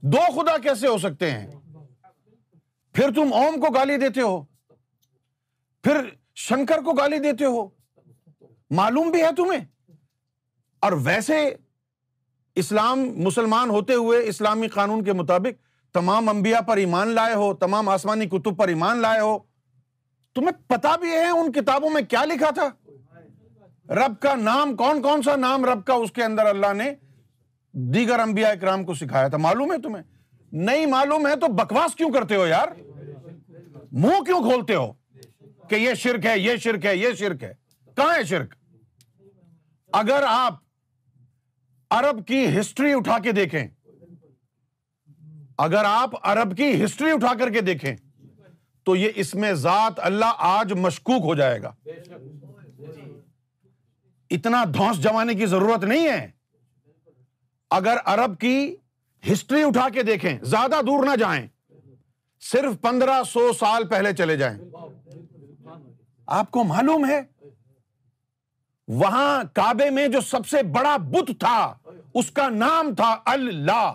دو 0.00 0.18
خدا 0.34 0.58
کیسے 0.58 0.86
ہو 0.86 0.98
سکتے 0.98 1.30
ہیں؟ 1.30 1.46
پھر 2.92 3.10
تم 3.14 3.32
اوم 3.32 3.60
کو 3.60 3.72
گالی 3.72 3.96
دیتے 3.96 4.20
ہو۔ 4.20 4.42
پھر 5.82 6.08
شنکر 6.34 6.82
کو 6.82 6.92
گالی 6.92 7.18
دیتے 7.18 7.44
ہو۔ 7.44 7.68
معلوم 8.70 9.10
بھی 9.10 9.22
ہے 9.22 9.34
تمہیں؟ 9.36 9.92
اور 10.80 10.92
ویسے 10.92 11.54
اسلام 12.54 13.00
مسلمان 13.00 13.70
ہوتے 13.70 13.94
ہوئے 13.94 14.28
اسلامی 14.28 14.68
قانون 14.68 15.04
کے 15.04 15.12
مطابق 15.12 15.62
تمام 15.94 16.28
انبیاء 16.28 16.60
پر 16.60 16.76
ایمان 16.76 17.08
لائے 17.08 17.34
ہو، 17.34 17.54
تمام 17.54 17.88
آسمانی 17.88 18.26
کتب 18.26 18.58
پر 18.58 18.68
ایمان 18.68 18.98
لائے 18.98 19.20
ہو، 19.20 19.38
تمہیں 20.34 20.68
پتا 20.68 20.96
بھی 20.96 21.10
ہے 21.10 21.28
ان 21.28 21.52
کتابوں 21.52 21.90
میں 21.90 22.02
کیا 22.02 22.24
لکھا 22.24 22.50
تھا؟ 22.50 22.83
رب 23.88 24.20
کا 24.20 24.34
نام، 24.34 24.74
کون 24.76 25.02
کون 25.02 25.22
سا 25.22 25.36
نام 25.36 25.64
رب 25.64 25.84
کا 25.86 25.94
اس 25.94 26.12
کے 26.12 26.24
اندر 26.24 26.46
اللہ 26.46 26.72
نے 26.72 26.92
دیگر 27.74 28.18
انبیاء 28.18 28.50
اکرام 28.50 28.84
کو 28.84 28.94
سکھایا 28.94 29.28
تھا؟ 29.28 29.36
معلوم 29.36 29.72
ہے 29.72 29.78
تمہیں؟ 29.78 30.02
نہیں 30.52 30.86
معلوم 30.86 31.26
ہے 31.26 31.34
تو 31.36 31.46
بکواس 31.52 31.94
کیوں 31.94 32.10
کرتے 32.12 32.36
ہو 32.36 32.46
یار؟ 32.46 32.68
منہ 33.92 34.22
کیوں 34.22 34.40
کھولتے 34.40 34.74
ہو 34.74 34.92
کہ 35.68 35.74
یہ 35.74 35.94
شرک 35.94 36.26
ہے، 36.26 36.38
یہ 36.38 36.56
شرک 36.56 36.84
ہے، 36.86 36.96
یہ 36.96 37.14
شرک 37.18 37.42
ہے؟ 37.42 37.52
کہاں 37.96 38.14
ہے 38.14 38.24
شرک؟ 38.24 38.54
اگر 39.92 40.24
آپ 40.28 40.54
عرب 41.90 42.26
کی 42.26 42.46
ہسٹری 42.60 42.92
اٹھا 42.92 43.18
کے 43.18 43.32
دیکھیں، 43.32 43.66
اگر 45.58 45.84
آپ 45.84 46.10
عرب 46.22 46.56
کی 46.56 46.84
ہسٹری 46.84 47.10
اٹھا 47.10 47.32
کر 47.38 47.50
کے 47.50 47.60
دیکھیں، 47.60 47.94
تو 48.86 48.96
یہ 48.96 49.10
اس 49.14 49.34
میں 49.34 49.52
ذات 49.54 50.00
اللہ 50.02 50.32
آج 50.38 50.72
مشکوک 50.72 51.22
ہو 51.24 51.34
جائے 51.34 51.62
گا۔ 51.62 51.72
اتنا 54.30 54.64
دھوس 54.74 55.02
جمانے 55.02 55.34
کی 55.34 55.46
ضرورت 55.46 55.84
نہیں 55.84 56.08
ہے۔ 56.08 56.30
اگر 57.70 57.96
عرب 58.04 58.38
کی 58.38 58.76
ہسٹری 59.32 59.62
اٹھا 59.62 59.88
کے 59.88 60.02
دیکھیں، 60.02 60.38
زیادہ 60.42 60.80
دور 60.86 61.04
نہ 61.04 61.16
جائیں۔ 61.16 61.46
صرف 62.40 62.80
پندرہ 62.80 63.22
سو 63.22 63.52
سال 63.52 63.88
پہلے 63.88 64.12
چلے 64.12 64.36
جائیں۔ 64.36 64.58
آپ 66.26 66.50
کو 66.50 66.64
معلوم 66.64 67.06
ہے، 67.06 67.20
وہاں 68.88 69.44
کعبے 69.54 69.90
میں 69.90 70.08
جو 70.08 70.20
سب 70.20 70.46
سے 70.46 70.62
بڑا 70.62 70.96
بت 70.96 71.30
تھا، 71.40 71.74
اس 72.14 72.30
کا 72.30 72.48
نام 72.48 72.94
تھا 72.94 73.16
اللہ۔ 73.24 73.92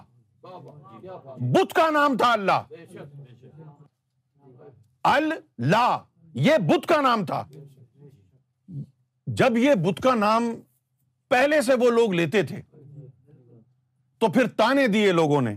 بت 1.37 1.73
کا 1.73 1.89
نام 1.89 2.17
تھا 2.17 2.31
اللہ۔ 2.31 2.61
اللہ، 5.03 5.97
یہ 6.33 6.57
بت 6.57 6.87
کا 6.87 7.01
نام 7.01 7.25
تھا۔ 7.25 7.45
جب 9.33 9.57
یہ 9.57 9.73
بت 9.73 10.01
کا 10.01 10.15
نام 10.15 10.53
پہلے 11.29 11.61
سے 11.61 11.73
وہ 11.73 11.89
لوگ 11.89 12.13
لیتے 12.13 12.43
تھے، 12.43 12.61
تو 14.17 14.31
پھر 14.31 14.47
تانے 14.47 14.87
دیے 14.87 15.11
لوگوں 15.11 15.41
نے 15.41 15.55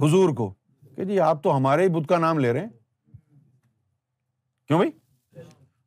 حضور 0.00 0.34
کو 0.34 0.54
کہ 0.96 1.04
جی 1.04 1.20
آپ 1.20 1.42
تو 1.42 1.56
ہمارے 1.56 1.82
ہی 1.82 1.88
بت 1.88 2.08
کا 2.08 2.18
نام 2.18 2.38
لے 2.38 2.52
رہے 2.52 2.60
ہیں۔ 2.60 2.68
کیوں 4.66 4.78
بھائی؟ 4.78 4.90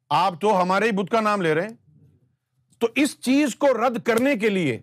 آپ 0.10 0.42
تو 0.42 0.62
ہمارے 0.62 0.86
ہی 0.86 0.92
بت 0.92 1.12
کا 1.12 1.22
نام 1.22 1.42
لے 1.42 1.54
رہے 1.54 1.62
ہیں۔ 1.62 1.76
تو 2.80 2.88
اس 2.96 3.20
چیز 3.20 3.56
کو 3.56 3.68
رد 3.68 4.02
کرنے 4.02 4.36
کے 4.36 4.50
لیے 4.50 4.80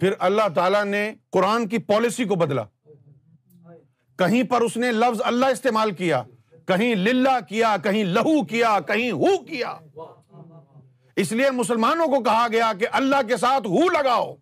پھر 0.00 0.12
اللہ 0.18 0.48
تعالی 0.54 0.88
نے 0.88 1.14
قرآن 1.30 1.68
کی 1.68 1.78
پالیسی 1.78 2.24
کو 2.24 2.34
بدلا۔ 2.34 2.64
کہیں 4.16 4.42
پر 4.42 4.60
اس 4.60 4.76
نے 4.76 4.92
لفظ 4.92 5.20
اللہ 5.24 5.46
استعمال 5.46 5.90
کیا، 5.90 6.22
کہیں 6.66 6.94
للہ 6.94 7.38
کیا، 7.48 7.76
کہیں 7.84 8.04
لہو 8.04 8.44
کیا، 8.44 8.78
کہیں 8.86 9.10
ہو 9.10 9.44
کیا۔ 9.44 9.78
اس 11.16 11.32
لیے 11.32 11.50
مسلمانوں 11.50 12.06
کو 12.06 12.22
کہا 12.22 12.46
گیا 12.52 12.72
کہ 12.78 12.86
اللہ 12.92 13.16
کے 13.28 13.36
ساتھ 13.36 13.66
ہو 13.66 13.88
لگاؤ۔ 13.90 14.34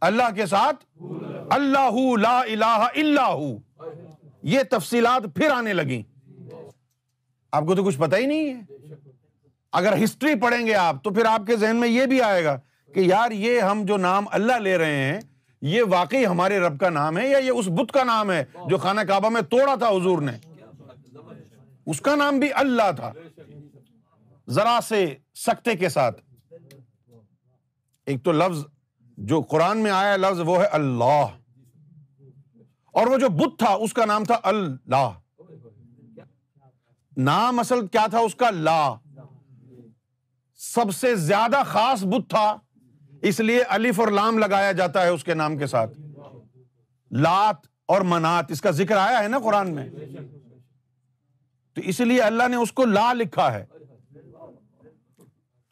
اللہ 0.00 0.34
کے 0.34 0.46
ساتھ 0.46 1.02
اللہ 1.50 2.16
لا 2.16 2.40
الہ 2.40 2.88
الا 2.94 3.26
ہو۔ 3.26 3.56
یہ 4.42 4.60
تفصیلات 4.70 5.22
پھر 5.34 5.50
آنے 5.50 5.72
لگی 5.72 6.02
آپ 7.52 7.64
کو 7.66 7.74
تو 7.74 7.84
کچھ 7.84 7.98
پتا 7.98 8.16
ہی 8.16 8.26
نہیں 8.26 8.54
ہے۔ 8.54 8.60
اگر 9.72 10.04
ہسٹری 10.04 10.34
پڑھیں 10.34 10.66
گے 10.66 10.74
آپ 10.74 11.04
تو 11.04 11.10
پھر 11.10 11.24
آپ 11.24 11.40
کے 11.46 11.56
ذہن 11.56 11.76
میں 11.76 11.88
یہ 11.88 12.06
بھی 12.06 12.22
آئے 12.22 12.44
گا 12.44 12.60
کہ 12.94 13.00
یار 13.00 13.30
یہ 13.30 13.60
ہم 13.60 13.84
جو 13.84 13.96
نام 13.96 14.24
اللہ 14.30 14.52
لے 14.52 14.78
رہے 14.78 14.96
ہیں، 14.96 15.20
یہ 15.62 15.82
واقعی 15.88 16.26
ہمارے 16.26 16.58
رب 16.58 16.80
کا 16.80 16.90
نام 16.90 17.18
ہے 17.18 17.28
یا 17.28 17.38
یہ 17.38 17.50
اس 17.50 17.68
بت 17.68 17.92
کا 17.92 18.04
نام 18.04 18.30
ہے 18.30 18.44
جو 18.68 18.76
خانہ 18.76 19.00
کعبہ 19.00 19.28
میں 19.28 19.42
توڑا 19.42 19.74
تھا 19.74 19.88
حضور 19.88 20.22
نے؟ 20.22 20.32
اس 21.86 22.00
کا 22.00 22.14
نام 22.14 22.38
بھی 22.38 22.48
اللہ 22.52 22.90
تھا۔ 22.96 23.12
ذرا 24.52 24.78
سے 24.88 25.14
سکتے 25.34 25.76
کے 25.76 25.88
ساتھ۔ 25.88 26.20
ایک 28.06 28.24
تو 28.24 28.32
لفظ 28.32 28.64
جو 29.00 29.40
قرآن 29.40 29.78
میں 29.78 29.90
آیا 29.90 30.16
لفظ 30.16 30.40
وہ 30.40 30.58
ہے 30.58 30.66
اللہ۔ 30.66 31.26
اور 32.84 33.06
وہ 33.06 33.18
جو 33.18 33.28
بت 33.28 33.58
تھا، 33.58 33.70
اس 33.70 33.92
کا 33.92 34.04
نام 34.04 34.24
تھا 34.24 34.38
اللہ۔ 34.42 35.10
نام 37.16 37.58
اصل 37.58 37.86
کیا 37.86 38.06
تھا؟ 38.10 38.18
اس 38.18 38.34
کا 38.34 38.50
لا۔ 38.50 38.94
سب 40.56 40.94
سے 40.94 41.16
زیادہ 41.16 41.62
خاص 41.66 42.04
بت 42.04 42.30
تھا، 42.30 42.56
اس 43.22 43.40
لیے 43.40 43.62
الف 43.62 44.00
اور 44.00 44.08
لام 44.08 44.38
لگایا 44.38 44.72
جاتا 44.72 45.02
ہے 45.02 45.08
اس 45.08 45.24
کے 45.24 45.34
نام 45.34 45.58
کے 45.58 45.66
ساتھ۔ 45.66 46.00
لات 47.10 47.56
اور 47.86 48.00
منات، 48.00 48.50
اس 48.50 48.60
کا 48.60 48.70
ذکر 48.70 48.96
آیا 48.96 49.22
ہے 49.22 49.28
نا 49.28 49.38
قرآن 49.38 49.74
میں۔ 49.74 49.90
تو 51.74 51.80
اس 51.80 52.00
لیے 52.00 52.20
اللہ 52.20 52.48
نے 52.48 52.56
اس 52.56 52.72
کو 52.72 52.84
لا 52.84 53.12
لکھا 53.12 53.52
ہے۔ 53.52 53.66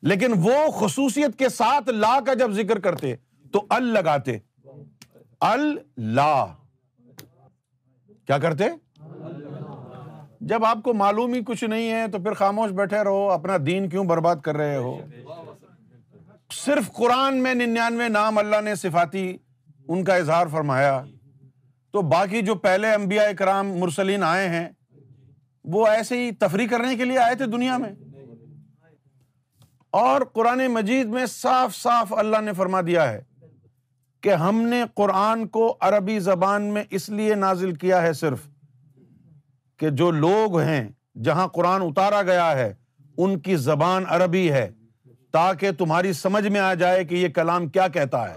لیکن 0.02 0.33
وہ 0.37 0.71
خصوصیت 0.75 1.38
کے 1.38 1.49
ساتھ 1.49 1.88
لا 1.88 2.19
کا 2.26 2.35
جب 2.35 2.50
ذکر 2.50 2.78
کرتے، 2.78 3.16
تو 3.52 3.66
ال 3.71 3.85
لگاتے۔ 3.85 4.38
اللہ 5.40 6.54
کیا 8.26 8.38
کرتے؟ 8.38 8.64
جب 10.40 10.64
آپ 10.64 10.78
کو 10.85 10.95
معلوم 10.95 11.35
ہی 11.35 11.40
کچھ 11.45 11.64
نہیں 11.64 11.90
ہے، 11.90 12.09
تو 12.09 12.19
پھر 12.19 12.33
خاموش 12.33 12.71
بیٹھے 12.71 13.04
رہو، 13.04 13.30
اپنا 13.30 13.57
دین 13.66 13.88
کیوں 13.88 14.04
برباد 14.04 14.37
کر 14.37 14.57
رہے 14.57 14.76
ہو؟ 14.76 14.99
صرف 16.52 16.92
قرآن 16.92 17.42
میں 17.42 17.54
ننانوے 17.54 18.09
نام 18.09 18.38
اللہ 18.38 18.61
نے 18.61 18.75
صفاتی، 18.75 19.37
ان 19.88 20.04
کا 20.04 20.14
اظہار 20.14 20.47
فرمایا۔ 20.47 21.04
تو 21.92 22.02
باقی 22.02 22.42
جو 22.42 22.54
پہلے 22.54 22.95
انبیاء 22.95 23.33
کرام 23.38 23.73
مرسلین 23.73 24.23
آئے 24.23 24.49
ہیں، 24.49 24.69
وہ 25.64 25.87
ایسے 25.87 26.25
ہی 26.25 26.30
تفریح 26.30 26.69
کرنے 26.69 26.97
کے 26.97 27.04
لیے 27.04 27.19
آئے 27.19 27.35
تھے 27.35 27.47
دنیا 27.47 27.78
میں۔ 27.78 27.92
اور 29.90 30.20
قرآن 30.32 30.66
مجید 30.66 31.06
میں 31.06 31.26
صاف 31.26 31.76
صاف 31.76 32.12
اللہ 32.12 32.40
نے 32.40 32.52
فرما 32.52 32.80
دیا 32.80 33.12
ہے 33.12 33.23
کہ 34.20 34.35
ہم 34.35 34.62
نے 34.62 34.85
قرآن 34.94 35.49
کو 35.49 35.76
عربی 35.80 36.18
زبان 36.18 36.62
میں 36.62 36.85
اس 36.90 37.09
لیے 37.09 37.35
نازل 37.35 37.75
کیا 37.75 38.02
ہے 38.02 38.12
صرف 38.12 38.38
کہ 39.76 39.90
جو 39.90 40.11
لوگ 40.11 40.59
ہیں 40.59 40.88
جہاں 41.25 41.49
قرآن 41.49 41.82
اتارا 41.82 42.23
گیا 42.23 42.50
ہے، 42.52 42.75
ان 43.16 43.38
کی 43.38 43.56
زبان 43.56 44.04
عربی 44.09 44.52
ہے، 44.52 44.70
تاکہ 45.30 45.70
تمہاری 45.73 46.12
سمجھ 46.12 46.49
میں 46.49 46.61
آ 46.61 46.75
جائے 46.75 47.04
کہ 47.04 47.14
یہ 47.14 47.28
کلام 47.28 47.68
کیا 47.68 47.88
کہتا 47.88 48.35
ہے۔ 48.35 48.37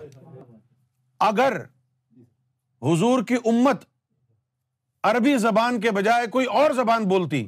اگر 1.19 1.61
حضور 2.81 3.23
کی 3.23 3.35
امت 3.45 3.85
عربی 5.03 5.37
زبان 5.37 5.79
کے 5.81 5.91
بجائے 5.91 6.27
کوئی 6.27 6.45
اور 6.45 6.71
زبان 6.71 7.03
بولتی 7.03 7.47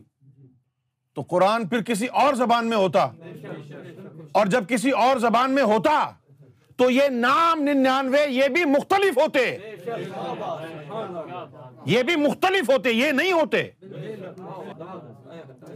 تو 1.16 1.22
قرآن 1.22 1.68
پھر 1.68 1.82
کسی 1.82 2.06
اور 2.06 2.34
زبان 2.34 2.68
میں 2.68 2.78
ہوتا 2.78 3.08
اور 4.32 4.46
جب 4.46 4.68
کسی 4.70 4.92
اور 4.92 5.18
زبان 5.18 5.52
میں 5.52 5.64
ہوتا 5.64 6.12
تو 6.76 6.90
یہ 6.90 7.08
نام 7.10 7.62
ننانوے 7.62 8.26
یہ 8.30 8.48
بھی 8.48 8.66
مختلف 8.66 9.18
ہوتے 9.18 9.58
یہ 11.86 12.04
بھی 12.04 12.16
مختلف 12.16 12.70
ہوتے 12.70 12.92
یہ 12.92 13.12
نہیں 13.12 13.32
ہوتے 13.32 13.64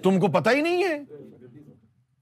تم 0.04 0.20
کو 0.20 0.28
پتہ 0.28 0.50
ہی 0.50 0.62
نہیں 0.62 0.84
ہے 0.84 1.00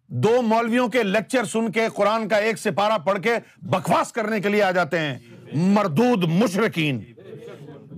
دو 0.07 0.41
مولویوں 0.41 0.87
کے 0.87 1.03
لیکچر 1.03 1.43
سن 1.43 1.71
کے 1.71 1.87
قرآن 1.95 2.27
کا 2.27 2.37
ایک 2.37 2.57
سپارہ 2.57 2.97
پڑھ 2.97 3.21
کے 3.21 3.35
بکواس 3.61 4.11
کرنے 4.11 4.39
کے 4.39 4.49
لیے 4.49 4.63
آ 4.63 4.71
جاتے 4.71 4.99
ہیں 4.99 5.17
مردود 5.53 6.23
مشرقین، 6.23 6.99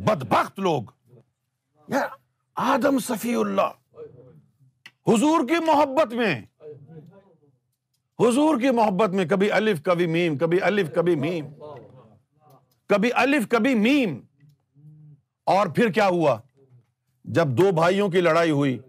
بدبخت 0.05 0.59
لوگ۔ 0.59 0.83
آدم 2.55 2.99
صفی 2.99 3.35
اللہ 3.35 3.69
حضور 5.09 5.47
کی 5.47 5.65
محبت 5.65 6.13
میں۔ 6.13 6.41
حضور 8.19 8.59
کی 8.59 8.69
محبت 8.69 9.09
میں 9.09 9.25
کبھی 9.25 9.51
الف، 9.51 9.83
کبھی 9.83 10.07
میم، 10.07 10.37
کبھی 10.37 10.61
الف، 10.61 10.93
کبھی 10.95 11.15
میم۔ 11.15 11.45
کبھی 12.89 13.09
الف، 13.13 13.47
کبھی 13.49 13.75
میم۔ 13.75 14.19
اور 15.45 15.67
پھر 15.67 15.89
کیا 15.89 16.07
ہوا؟ 16.07 16.37
جب 17.23 17.47
دو 17.47 17.71
بھائیوں 17.71 18.09
کی 18.09 18.21
لڑائی 18.21 18.51
ہوئی 18.51 18.79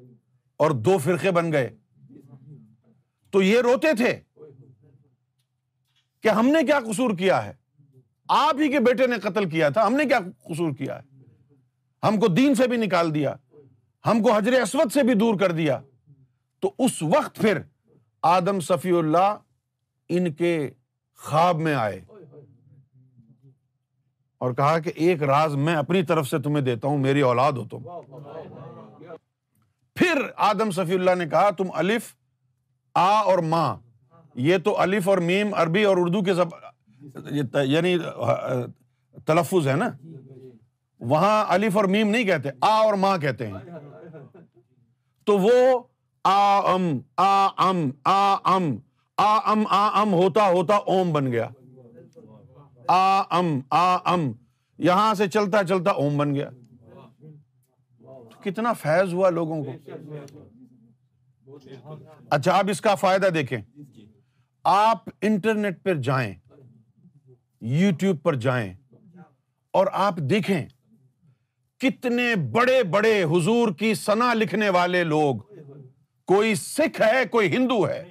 اور 0.57 0.71
دو 0.71 0.99
فرقے 0.99 1.31
بن 1.31 1.53
گئے۔ 1.53 1.77
تو 3.31 3.43
یہ 3.43 3.61
روتے 3.61 3.89
تھے 3.97 4.21
کہ 6.21 6.29
ہم 6.29 6.47
نے 6.47 6.67
کیا 6.67 6.81
قصور 6.81 7.11
کیا 7.11 7.47
ہے؟ 7.47 7.53
آپ 8.29 8.55
ہی 8.61 8.69
کے 8.69 8.81
بیٹے 8.81 9.07
نے 9.07 9.17
قتل 9.17 9.49
کیا 9.49 9.69
تھا، 9.69 9.87
ہم 9.87 9.95
نے 9.95 10.05
کیا 10.05 10.19
قصور 10.45 10.73
کیا 10.73 10.99
ہے؟ 10.99 11.23
ہم 12.07 12.21
کو 12.21 12.29
دین 12.29 12.55
سے 12.55 12.67
بھی 12.67 12.77
نکال 12.77 13.15
دیا، 13.15 13.35
ہم 14.07 14.23
کو 14.23 14.33
حجر 14.33 14.53
اسود 14.53 14.93
سے 14.93 15.03
بھی 15.03 15.15
دور 15.15 15.39
کر 15.39 15.53
دیا۔ 15.53 15.81
تو 16.61 16.73
اس 16.79 17.03
وقت 17.03 17.37
پھر 17.37 17.59
آدم 18.23 18.61
صفی 18.61 18.91
اللہ 18.91 19.37
ان 20.09 20.33
کے 20.33 20.71
خواب 21.19 21.57
میں 21.57 21.75
آئے۔ 21.75 22.01
اور 24.39 24.53
کہا 24.53 24.79
کہ 24.79 24.93
ایک 24.95 25.23
راز 25.23 25.55
میں 25.55 25.75
اپنی 25.75 26.03
طرف 26.03 26.29
سے 26.29 26.39
تمہیں 26.39 26.65
دیتا 26.65 26.89
ہوں، 26.89 26.99
میری 26.99 27.21
اولاد 27.21 27.53
ہو 27.53 27.69
تم۔ 27.69 27.79
پھر 29.95 30.23
آدم 30.37 30.71
صفی 30.71 30.95
اللہ 30.95 31.15
نے 31.15 31.29
کہا، 31.29 31.51
تم 31.51 31.65
الف، 31.75 32.15
آ 32.95 33.23
اور 33.23 33.39
ماں 33.39 33.77
یہ 34.35 34.59
تو 34.59 34.81
الف 34.81 35.09
اور 35.09 35.19
میم 35.19 35.55
عربی 35.55 35.85
اور 35.85 35.97
اردو 36.01 36.23
کے 36.23 36.35
زب 36.35 36.49
یعنی 37.65 37.99
تلفظ 39.25 39.69
ہے 39.69 39.77
نا۔ 39.77 39.89
وہاں 41.01 41.45
الف 41.49 41.77
اور 41.77 41.85
میم 41.85 42.11
نہیں 42.11 42.25
کہتے، 42.25 42.49
آ 42.61 42.83
اور 42.83 42.95
ماں 42.95 43.19
کہتے 43.19 43.47
ہیں۔ 43.47 43.55
تو 45.25 45.39
وہ 45.39 45.83
آ 46.25 46.59
ام 46.75 46.99
آ 47.17 47.47
ام 47.57 47.91
آ 48.05 48.37
ام 48.45 48.77
آ 49.17 49.53
ام 49.53 49.65
آ 49.71 50.03
ام، 50.03 50.13
ہوتا 50.13 50.49
ہوتا 50.49 50.77
اوم 50.77 51.13
بن 51.13 51.33
گیا۔ 51.33 51.49
آ 52.89 53.23
ام 53.31 53.61
آ 53.71 53.97
ام، 54.05 54.33
یہاں 54.79 55.15
سے 55.15 55.29
چلتا 55.29 55.65
چلتا 55.65 55.91
اوم 55.91 56.17
بن 56.17 56.35
گیا۔ 56.35 56.51
کتنا 58.45 58.73
فیض 58.73 59.15
ہوا 59.15 59.31
لوگوں 59.31 59.65
کو۔ 59.65 59.73
اچھا 62.31 62.59
آپ 62.59 62.65
اس 62.71 62.81
کا 62.81 62.95
فائدہ 62.95 63.27
دیکھیں۔ 63.27 63.63
آپ 64.65 65.09
انٹرنیٹ 65.23 65.83
پر 65.83 65.95
جائیں، 65.95 66.35
یوٹیوب 67.61 68.23
پر 68.23 68.35
جائیں 68.35 68.75
اور 69.71 69.87
آپ 69.93 70.17
دیکھیں 70.17 70.67
کتنے 71.79 72.35
بڑے 72.35 72.83
بڑے 72.83 73.23
حضور 73.23 73.69
کی 73.69 73.95
سنا 73.95 74.35
لکھنے 74.35 74.69
والے 74.69 75.05
لوگ 75.05 75.37
کوئی 76.35 76.55
سکھ 76.55 77.01
ہے، 77.01 77.25
کوئی 77.31 77.57
ہندو 77.57 77.89
ہے۔ 77.89 78.05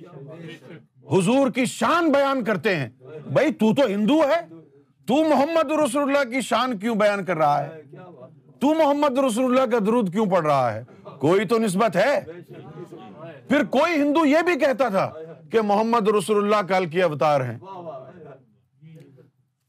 حضور 1.11 1.49
کی 1.49 1.65
شان 1.65 2.11
بیان 2.11 2.43
کرتے 2.43 2.75
ہیں۔ 2.75 2.89
بھائی، 3.25 3.53
تو 3.53 3.75
تو 3.75 3.87
ہندو 3.87 4.21
ہے۔ 4.21 4.59
تو 5.07 5.23
محمد 5.29 5.71
رسول 5.71 6.03
اللہ 6.03 6.31
کی 6.31 6.41
شان 6.41 6.77
کیوں 6.77 6.95
بیان 6.95 7.25
کر 7.25 7.37
رہا 7.37 7.65
ہے؟ 7.65 7.81
تو 8.59 8.73
محمد 8.73 9.17
رسول 9.17 9.45
اللہ 9.45 9.71
کا 9.71 9.79
درود 9.85 10.11
کیوں 10.11 10.25
پڑھ 10.25 10.45
رہا 10.45 10.73
ہے؟ 10.73 10.83
کوئی 11.19 11.45
تو 11.45 11.59
نسبت 11.59 11.95
ہے۔ 11.95 12.21
پھر 13.47 13.63
کوئی 13.63 13.93
ہندو 13.93 14.25
یہ 14.25 14.37
بھی 14.45 14.59
کہتا 14.59 14.89
تھا 14.89 15.13
کہ 15.51 15.61
محمد 15.61 16.07
رسول 16.07 16.43
اللہ 16.43 16.73
کل 16.73 16.85
کی 16.85 17.01
اوتار 17.01 17.41
ہیں۔ 17.41 17.57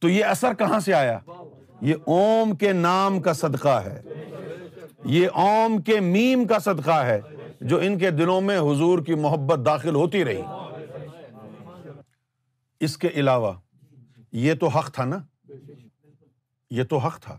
تو 0.00 0.09
یہ 0.09 0.25
اثر 0.25 0.54
کہاں 0.54 0.80
سے 0.80 0.95
آیا؟ 0.95 1.19
یہ 1.80 1.95
اوم 2.04 2.57
کے 2.57 2.73
نام 2.73 3.21
کا 3.21 3.33
صدقہ 3.33 3.83
ہے۔ 3.85 4.02
یہ 5.04 5.28
اوم 5.33 5.80
کے 5.80 6.00
میم 6.00 6.47
کا 6.47 6.59
صدقہ 6.59 7.04
ہے۔ 7.04 7.21
جو 7.60 7.78
ان 7.78 7.98
کے 7.98 8.10
دلوں 8.10 8.40
میں 8.40 8.58
حضور 8.58 8.98
کی 8.98 9.14
محبت 9.14 9.66
داخل 9.66 9.94
ہوتی 9.94 10.24
رہی۔ 10.24 10.42
اس 12.80 12.98
کے 12.98 13.08
علاوہ، 13.08 13.52
یہ 14.32 14.54
تو 14.54 14.68
حق 14.68 14.92
تھا 14.94 15.04
نا؟ 15.04 15.18
یہ 16.70 16.84
تو 16.84 16.98
حق 16.98 17.20
تھا۔ 17.20 17.38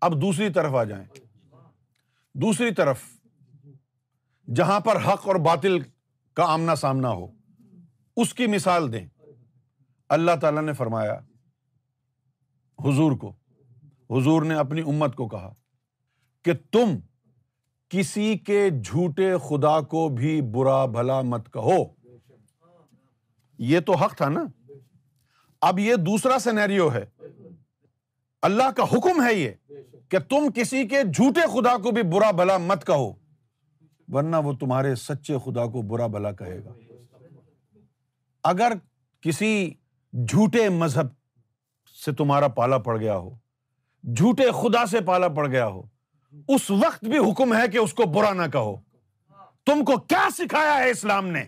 اب 0.00 0.22
دوسری 0.22 0.52
طرف 0.52 0.74
آ 0.74 0.84
جائیں۔ 0.84 1.04
دوسری 2.34 2.74
طرف، 2.74 3.02
جہاں 4.54 4.80
پر 4.80 4.96
حق 4.96 5.28
اور 5.28 5.36
باطل 5.36 5.78
کا 6.34 6.44
آمنا 6.44 6.74
سامنا 6.74 7.10
ہو، 7.10 7.26
اس 8.16 8.34
کی 8.34 8.46
مثال 8.46 8.92
دیں۔ 8.92 9.06
اللہ 10.08 10.30
تعالی 10.40 10.60
نے 10.60 10.72
فرمایا، 10.72 11.14
حضور 12.84 13.12
کو، 13.12 13.32
حضور 14.10 14.42
نے 14.42 14.54
اپنی 14.54 14.80
امت 14.80 15.16
کو 15.16 15.28
کہا 15.28 15.54
کہ 16.42 16.52
تم 16.70 16.96
کسی 17.94 18.38
کے 18.38 18.70
جھوٹے 18.84 19.32
خدا 19.48 19.80
کو 19.80 20.08
بھی 20.08 20.40
برا 20.40 20.86
بھلا 20.86 21.20
مت 21.20 21.52
کہو۔ 21.52 21.84
یہ 23.58 23.80
تو 23.80 23.92
حق 23.92 24.16
تھا 24.16 24.28
نا۔ 24.28 24.44
اب 25.60 25.78
یہ 25.78 25.94
دوسرا 25.94 26.38
سینیریو 26.38 26.92
ہے۔ 26.92 27.04
اللہ 28.42 28.70
کا 28.70 28.82
حکم 28.82 29.26
ہے 29.26 29.34
یہ 29.34 29.50
کہ 30.08 30.18
تم 30.18 30.50
کسی 30.54 30.88
کے 30.88 31.02
جھوٹے 31.02 31.40
خدا 31.40 31.76
کو 31.76 31.90
بھی 31.90 32.02
برا 32.02 32.30
بھلا 32.30 32.58
مت 32.58 32.86
کہو، 32.86 33.12
ورنہ 34.08 34.36
وہ 34.36 34.52
تمہارے 34.52 34.94
سچے 34.94 35.36
خدا 35.44 35.66
کو 35.66 35.82
برا 35.82 36.06
بھلا 36.06 36.32
کہے 36.32 36.64
گا۔ 36.64 36.72
اگر 38.42 38.72
کسی 39.20 39.74
جھوٹے 40.12 40.68
مذہب 40.68 41.06
سے 42.04 42.12
تمہارا 42.12 42.48
پالا 42.48 42.78
پڑ 42.78 43.00
گیا 43.00 43.16
ہو، 43.16 43.30
جھوٹے 44.02 44.50
خدا 44.62 44.86
سے 44.86 45.00
پالا 45.00 45.28
پڑ 45.28 45.46
گیا 45.46 45.66
ہو 45.66 45.93
اس 46.48 46.70
وقت 46.70 47.04
بھی 47.04 47.30
حکم 47.30 47.56
ہے 47.56 47.68
کہ 47.68 47.78
اس 47.78 47.94
کو 47.94 48.02
برا 48.02 48.32
نہ 48.32 48.46
کہو۔ 48.52 48.76
تم 49.66 49.84
کو 49.84 49.96
کیا 49.96 50.28
سکھایا 50.38 50.78
ہے 50.78 50.90
اسلام 50.90 51.26
نے؟ 51.26 51.44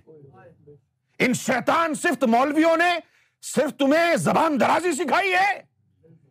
ان 1.18 1.32
شیطان 1.32 1.94
صرف 1.94 2.24
مولویوں 2.24 2.76
نے 2.76 2.98
صرف 3.42 3.70
تمہیں 3.78 4.16
زبان 4.16 4.60
درازی 4.60 4.92
سکھائی 4.92 5.32
ہے۔ 5.32 5.62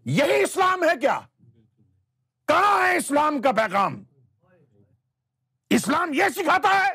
یہی 0.05 0.43
اسلام 0.43 0.83
ہے 0.83 0.99
کیا؟ 1.01 1.19
کہاں 2.47 2.87
ہے 2.87 2.97
اسلام 2.97 3.41
کا 3.41 3.51
پیغام؟ 3.51 4.03
اسلام 5.69 6.13
یہ 6.13 6.23
سکھاتا 6.35 6.79
ہے، 6.79 6.93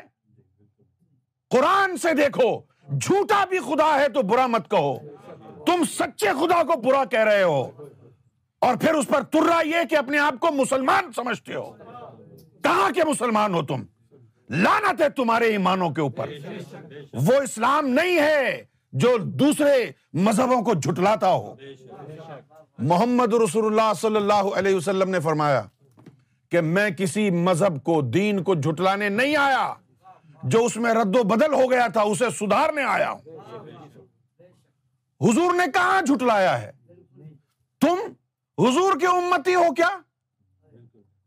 قرآن 1.49 1.97
سے 1.97 2.13
دیکھو، 2.13 2.61
جھوٹا 3.01 3.45
بھی 3.45 3.59
خدا 3.59 3.99
ہے 3.99 4.09
تو 4.09 4.21
برا 4.21 4.47
مت 4.47 4.71
کہو۔ 4.71 4.99
تم 5.65 5.83
سچے 5.83 6.27
خدا 6.27 6.63
کو 6.63 6.81
برا 6.81 7.05
کہہ 7.05 7.19
رہے 7.19 7.43
ہو۔ 7.43 7.80
اور 8.61 8.75
پھر 8.75 8.93
اس 8.93 9.07
پر 9.07 9.21
ترا 9.21 9.67
یہ 9.67 9.75
کہ 9.89 9.95
اپنے 9.95 10.19
آپ 10.19 10.33
کو 10.39 10.47
مسلمان 10.51 11.11
سمجھتے 11.11 11.55
ہو۔ 11.55 11.71
کہاں 12.63 12.91
کے 12.91 13.03
مسلمان 13.03 13.53
ہو 13.53 13.65
تم؟ 13.65 13.83
لانت 14.49 15.01
ہے 15.01 15.09
تمہارے 15.09 15.45
ایمانوں 15.45 15.89
کے 15.89 16.01
اوپر۔ 16.01 16.29
وہ 17.13 17.33
اسلام 17.33 17.87
نہیں 17.87 18.19
ہے 18.19 18.63
جو 18.91 19.17
دوسرے 19.17 19.91
مذہبوں 20.13 20.61
کو 20.61 20.73
جھٹلاتا 20.73 21.33
ہو۔ 21.33 21.55
محمد 22.77 23.33
رسول 23.33 23.65
اللہ 23.65 23.93
صلی 23.93 24.15
اللہ 24.15 24.33
علیہ 24.33 24.75
وسلم 24.75 25.09
نے 25.09 25.19
فرمایا 25.19 25.61
کہ 26.51 26.61
میں 26.61 26.89
کسی 26.89 27.29
مذہب 27.29 27.83
کو، 27.83 28.01
دین 28.01 28.43
کو 28.43 28.55
جھٹلانے 28.55 29.09
نہیں 29.09 29.35
آیا۔ 29.35 29.73
جو 30.43 30.65
اس 30.65 30.77
میں 30.77 30.93
رد 30.93 31.15
و 31.15 31.23
بدل 31.23 31.53
ہو 31.53 31.71
گیا 31.71 31.87
تھا، 31.87 32.01
اسے 32.01 32.25
سدھارنے 32.29 32.83
آیا 32.83 33.11
ہوں۔ 33.11 33.19
حضور 35.21 35.53
نے 35.53 35.63
کہاں 35.73 36.01
جھٹلایا 36.01 36.61
ہے؟ 36.61 36.71
تم 37.81 37.95
حضور 38.57 38.99
کے 38.99 39.07
امتی 39.07 39.55
ہو 39.55 39.73
کیا؟ 39.73 39.89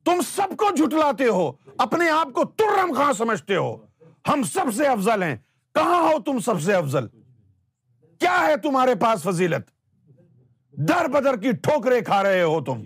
تم 0.05 0.21
سب 0.27 0.57
کو 0.57 0.71
جھٹلاتے 0.77 1.25
ہو، 1.25 1.53
اپنے 1.79 2.11
آپ 2.11 2.29
کو 2.33 2.45
ترم 2.45 2.93
خاں 2.93 3.13
سمجھتے 3.13 3.57
ہو۔ 3.57 3.77
ہم 4.29 4.43
سب 4.43 4.75
سے 4.77 4.87
افضل 4.87 5.23
ہیں۔ 5.23 5.37
کہاں 5.75 6.03
ہو 6.03 6.23
تم 6.23 6.39
سب 6.39 6.63
سے 6.63 6.75
افضل؟ 6.75 7.07
کیا 8.21 8.47
ہے 8.47 8.57
تمہارے 8.57 8.95
پاس 8.95 9.23
فضیلت؟ 9.23 9.71
در 10.73 11.09
بدر 11.09 11.37
کی 11.37 11.53
ٹھوکرے 11.53 12.01
کھا 12.01 12.23
رہے 12.23 12.43
ہو 12.43 12.65
تم۔ 12.65 12.83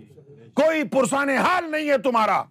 کوئی 0.53 0.83
پرسان 0.83 1.29
حال 1.29 1.71
نہیں 1.71 1.89
ہے 1.89 1.97
تمہارا۔ 1.97 2.43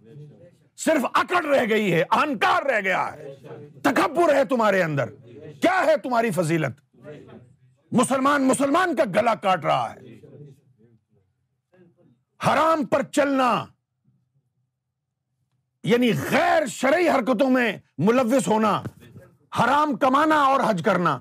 صرف 0.76 1.06
اکڑ 1.14 1.44
رہ 1.44 1.64
گئی 1.68 1.94
ہے، 1.94 2.02
اہنکار 2.10 2.62
رہ 2.62 2.80
گیا 2.80 3.12
ہے۔ 3.12 3.36
تکبر 3.82 4.34
ہے 4.34 4.44
تمہارے 4.44 4.82
اندر۔ 4.82 5.10
کیا 5.62 5.82
ہے 5.86 5.96
تمہاری 5.96 6.30
فضیلت؟ 6.30 6.98
مسلمان 7.92 8.42
مسلمان 8.42 8.96
کا 8.96 9.04
گلا 9.04 9.34
کاٹ 9.34 9.64
رہا 9.64 9.94
ہے۔ 9.94 10.17
حرام 12.46 12.84
پر 12.84 13.02
چلنا 13.02 13.64
یعنی 15.84 16.12
غیر 16.30 16.66
شرعی 16.66 17.08
حرکتوں 17.08 17.50
میں 17.50 17.78
ملوث 17.98 18.48
ہونا، 18.48 18.82
حرام 19.60 19.96
کمانا 19.96 20.42
اور 20.42 20.60
حج 20.66 20.82
کرنا، 20.84 21.18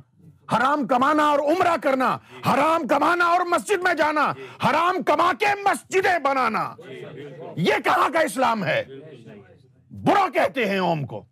حرام 0.58 0.88
کمانا 0.88 1.24
اور 1.24 1.40
عمرہ 1.40 1.78
کرنا، 1.84 2.18
حرام 2.54 2.88
کمانا 2.88 3.26
اور 3.26 3.42
مسجد 3.42 3.84
میں 3.84 3.94
جانا، 3.94 4.34
حرام 4.70 5.04
کما 5.04 5.32
کے 5.40 5.46
مسجدیں 5.64 6.20
بنانا۔ 6.20 6.76
یہ 7.58 7.74
کہاں 7.84 8.10
کا 8.10 8.20
اسلام 8.20 8.64
ہے؟ 8.64 8.84
برا 9.92 10.30
کہتے 10.34 10.66
ہیں 10.66 10.80
اوم 10.80 11.06
کو، 11.06 11.26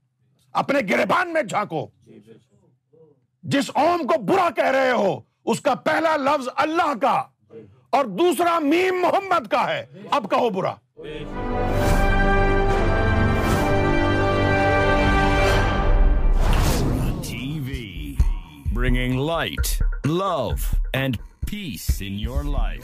اپنے 0.53 0.79
گربان 0.89 1.33
میں 1.33 1.41
جھانکو۔ 1.41 1.89
جس 3.43 3.71
اوم 3.73 4.07
کو 4.07 4.21
برا 4.21 4.49
کہہ 4.55 4.71
رہے 4.71 4.91
ہو، 4.91 5.19
اس 5.45 5.61
کا 5.61 5.75
پہلا 5.75 6.15
لفظ 6.15 6.49
اللہ 6.55 6.93
کا۔ 7.01 7.23
اور 7.95 8.05
دوسرا 8.05 8.57
میم 8.59 8.95
محمد 9.01 9.47
کا 9.47 9.67
ہے 9.67 9.85
اب 10.11 10.29
کہو 10.29 10.49
برا 10.49 10.73
T 17.21 17.59
V 17.59 18.15
bringing 18.73 19.19
light 19.21 19.81
love 20.05 20.49
and 20.93 21.17
peace 21.51 21.89
in 21.99 22.19
your 22.19 22.43
life 22.43 22.83